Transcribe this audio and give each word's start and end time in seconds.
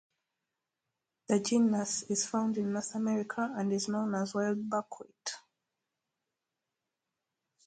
The 1.27 1.41
genus 1.41 2.01
is 2.09 2.25
found 2.25 2.57
in 2.57 2.73
North 2.73 2.95
America 2.95 3.53
and 3.55 3.71
is 3.71 3.87
known 3.87 4.15
as 4.15 4.33
wild 4.33 4.67
buckwheat. 4.67 5.31